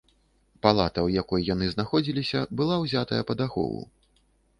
[0.65, 3.85] Палата, у якой яны знаходзіліся, была ўзятая пад ахову.